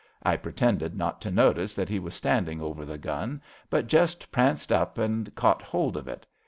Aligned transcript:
I 0.23 0.35
pretended 0.35 0.97
not 0.97 1.21
to 1.21 1.29
notice 1.29 1.75
that 1.75 1.87
he 1.87 1.99
was 1.99 2.15
standing 2.15 2.59
over 2.59 2.85
the 2.85 2.97
gun, 2.97 3.39
but 3.69 3.85
just 3.85 4.31
pranced 4.31 4.71
up 4.71 4.97
and 4.97 5.35
caught 5.35 5.61
hold 5.61 5.95
of 5.95 6.07
it. 6.07 6.25